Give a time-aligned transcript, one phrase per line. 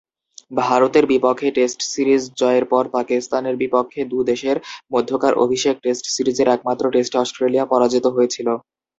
[0.61, 4.57] ভারতের বিপক্ষে test series জয়ের পর পাকিস্তানের বিপক্ষে দু’দেশের
[4.93, 8.47] মধ্যকার অভিষেক টেস্ট সিরিজের একমাত্র টেস্টে অস্ট্রেলিয়া পরাজিত হয়েছিল।